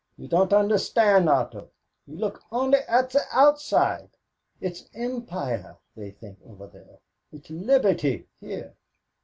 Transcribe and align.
"You 0.17 0.27
don't 0.27 0.51
understand, 0.51 1.29
Otto. 1.29 1.69
You 2.07 2.15
look 2.17 2.41
only 2.51 2.79
at 2.87 3.11
the 3.11 3.21
outside. 3.31 4.09
It's 4.59 4.89
empire 4.95 5.77
they 5.95 6.09
think 6.09 6.39
of 6.41 6.59
over 6.59 6.65
there; 6.65 6.97
it's 7.31 7.51
liberty 7.51 8.27
here. 8.39 8.75